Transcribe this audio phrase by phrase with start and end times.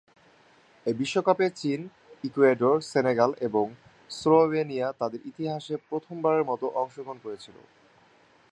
[0.85, 1.79] এই বিশ্বকাপে চীন,
[2.23, 3.65] ইকুয়েডর, সেনেগাল এবং
[4.09, 7.57] স্লোভেনিয়া তাদের ইতিহাসে প্রথমবারের মতো অংশগ্রহণ করেছিল।